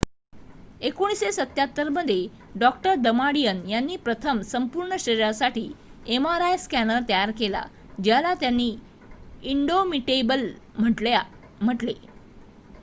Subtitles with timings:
[0.81, 2.69] 1977 मध्ये डॉ
[2.99, 5.67] दमाडियन यांनी प्रथम संपूर्ण शरीरासाठी
[6.07, 7.63] एमआरआय स्कॅनर तयार केला
[7.99, 8.75] ज्याला त्यांनी
[9.45, 11.11] इंडोमिटेबल म्हटले